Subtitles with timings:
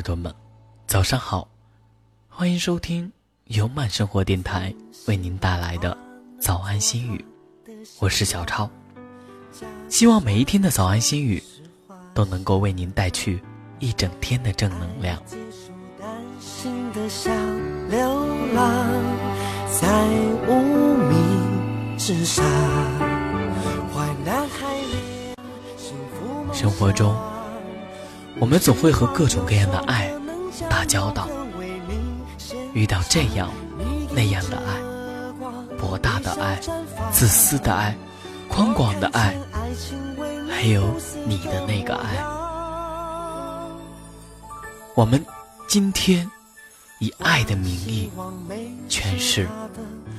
[0.00, 0.32] 朵们，
[0.86, 1.48] 早上好！
[2.28, 3.12] 欢迎收听
[3.46, 4.72] 由慢生活电台
[5.08, 5.98] 为您带来的
[6.40, 7.24] 早安心语，
[7.98, 8.70] 我是小超。
[9.88, 11.42] 希望每一天的早安心语
[12.14, 13.42] 都能够为您带去
[13.80, 15.20] 一整天的正能量。
[26.52, 27.35] 生活中。
[28.38, 30.12] 我们总会和各种各样的爱
[30.68, 31.28] 打交道，
[32.74, 33.50] 遇到这样
[34.10, 36.60] 那样的爱，博大的爱，
[37.10, 37.96] 自私的爱，
[38.48, 39.34] 宽广的爱，
[40.50, 40.82] 还有
[41.26, 42.22] 你的那个爱。
[44.94, 45.24] 我们
[45.66, 46.30] 今天
[47.00, 48.10] 以爱的名义
[48.88, 49.48] 诠释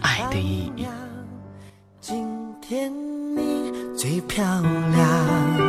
[0.00, 0.86] 爱的意义。
[2.00, 2.24] 今
[2.60, 2.92] 天
[3.36, 5.63] 你最漂亮。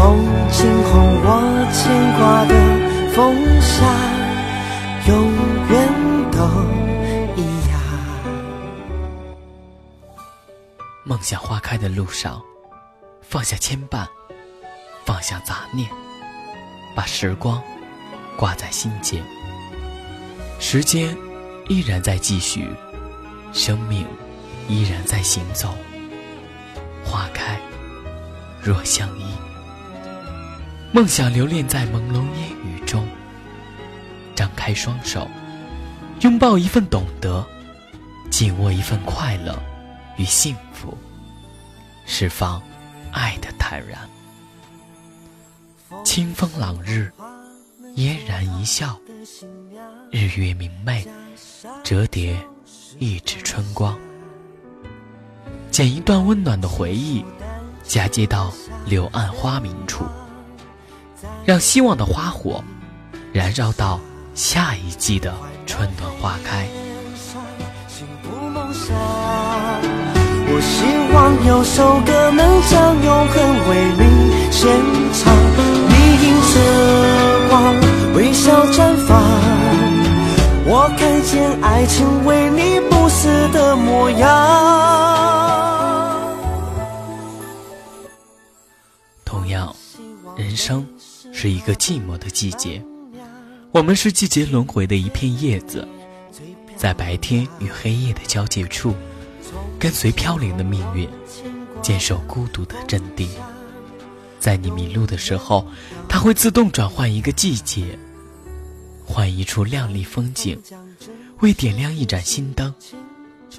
[0.00, 0.16] 从
[0.50, 1.28] 今后我
[1.74, 2.54] 牵挂的
[3.12, 3.84] 风沙，
[5.06, 5.12] 永
[5.68, 5.76] 远
[6.32, 6.38] 都
[7.36, 7.76] 一样。
[11.04, 12.40] 梦想花开的路上，
[13.20, 14.06] 放下牵绊，
[15.04, 15.86] 放下杂念，
[16.96, 17.62] 把时光
[18.38, 19.22] 挂在心间。
[20.58, 21.14] 时间
[21.68, 22.70] 依然在继续，
[23.52, 24.06] 生命
[24.66, 25.74] 依然在行走。
[27.04, 27.60] 花开
[28.62, 29.24] 若相依。
[30.92, 33.06] 梦想留恋在朦胧烟雨中，
[34.34, 35.28] 张开双手，
[36.22, 37.46] 拥抱一份懂得，
[38.28, 39.56] 紧握一份快乐
[40.16, 40.98] 与幸福，
[42.06, 42.60] 释放
[43.12, 44.00] 爱的坦然。
[46.04, 47.12] 清风朗日，
[47.94, 48.98] 嫣然一笑，
[50.10, 51.06] 日月明媚，
[51.84, 52.36] 折叠
[52.98, 53.96] 一纸春光。
[55.70, 57.24] 剪一段温暖的回忆，
[57.84, 58.52] 嫁接到
[58.86, 60.04] 柳暗花明处。
[61.44, 62.62] 让希望的花火
[63.32, 64.00] 燃烧到
[64.34, 65.34] 下一季的
[65.66, 66.66] 春暖花开。
[70.52, 73.34] 我希望有首歌能将永恒
[73.68, 74.02] 为你
[74.50, 74.68] 献
[75.14, 75.32] 唱，
[75.88, 75.92] 你
[76.26, 76.54] 迎着
[77.48, 77.52] 光
[78.14, 79.10] 微笑绽放，
[80.66, 84.26] 我看见爱情为你不死的模样。
[89.24, 89.72] 同样，
[90.36, 90.84] 人生。
[91.32, 92.82] 是一个寂寞的季节，
[93.72, 95.86] 我们是季节轮回的一片叶子，
[96.76, 98.94] 在白天与黑夜的交界处，
[99.78, 101.08] 跟随飘零的命运，
[101.80, 103.28] 坚守孤独的阵地。
[104.38, 105.66] 在你迷路的时候，
[106.08, 107.98] 它会自动转换一个季节，
[109.04, 110.60] 换一处亮丽风景，
[111.40, 112.74] 为点亮一盏心灯，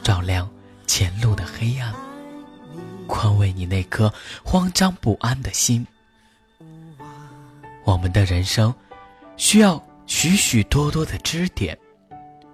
[0.04, 0.50] 照亮
[0.88, 1.94] 前路的黑暗，
[3.08, 4.12] 宽慰你那颗
[4.44, 5.86] 慌张不安的心。
[7.84, 8.74] 我们的人生
[9.38, 11.78] 需要许许多多的支点，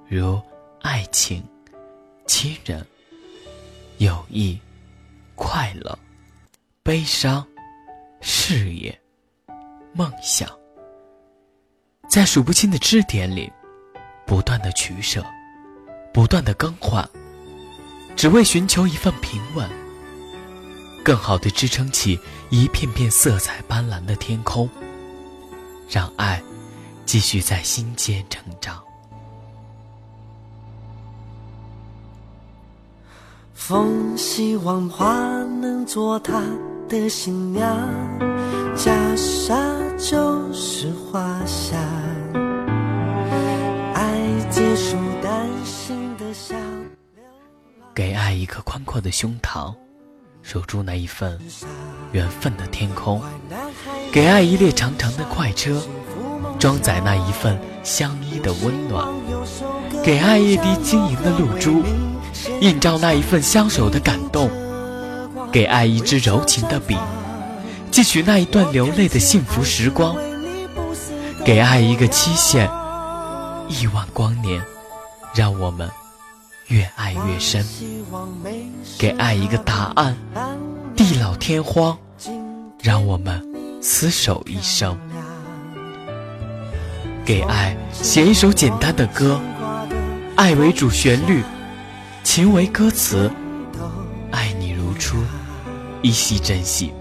[0.07, 0.41] 如
[0.81, 1.43] 爱情、
[2.25, 2.85] 亲人、
[3.97, 4.59] 友谊、
[5.35, 5.97] 快乐、
[6.83, 7.45] 悲伤、
[8.21, 8.97] 事业、
[9.93, 10.49] 梦想，
[12.09, 13.51] 在数不清的支点里，
[14.25, 15.25] 不断的取舍，
[16.13, 17.07] 不断的更换，
[18.15, 19.69] 只为寻求一份平稳，
[21.03, 24.69] 更好的支撑起一片片色彩斑斓的天空。
[25.89, 26.41] 让爱
[27.05, 28.83] 继续在心间成长。
[33.53, 35.07] 风希望花
[35.43, 36.41] 能做他
[36.87, 37.67] 的新娘，
[38.75, 39.57] 袈裟
[39.97, 41.77] 就是花香。
[43.93, 46.55] 爱结束单心的小
[47.93, 49.75] 给爱一颗宽阔的胸膛，
[50.49, 51.37] 守住那一份
[52.13, 53.21] 缘分的天空。
[54.13, 55.85] 给爱一列长长的快车，
[56.57, 59.05] 装载那一份相依的温暖；
[60.01, 61.83] 给爱一滴晶莹的露珠，
[62.61, 64.47] 映照那一份相守的感动；
[65.51, 66.95] 给爱一支柔情的笔，
[67.91, 70.15] 记取那一段流泪的幸福时光；
[71.43, 72.69] 给爱一个期限，
[73.67, 74.63] 亿万光年，
[75.35, 75.91] 让我们
[76.67, 77.63] 越爱越深；
[78.99, 80.17] 给爱一个答案，
[80.95, 81.97] 地老天荒，
[82.81, 83.45] 让我们。
[83.79, 84.97] 厮守一生，
[87.23, 89.39] 给爱写一首简单的歌，
[90.35, 91.43] 爱为主旋律，
[92.23, 93.31] 情为歌词，
[94.31, 95.17] 爱你如初，
[96.01, 96.91] 依稀珍惜。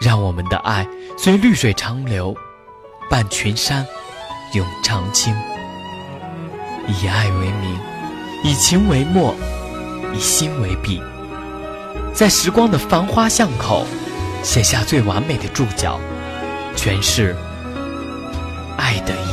[0.00, 0.86] 让我们的爱
[1.16, 2.36] 随绿水长流，
[3.08, 3.86] 伴群山，
[4.54, 5.32] 永长青。
[6.88, 7.78] 以爱为名，
[8.44, 9.34] 以情为墨，
[10.14, 11.02] 以心为笔，
[12.14, 13.86] 在时光的繁花巷口。
[14.40, 15.98] 写下最完美的注脚，
[16.76, 17.34] 诠释
[18.76, 19.27] 爱的意义。